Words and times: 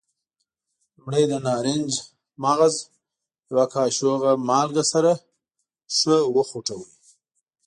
لومړی 0.95 1.23
د 1.31 1.33
نارنج 1.45 1.91
مغز 2.43 2.75
او 2.85 2.89
یوه 3.51 3.65
کاشوغه 3.73 4.31
مالګه 4.47 4.83
سره 4.93 5.11
ښه 5.95 6.15
وخوټوئ. 6.35 6.83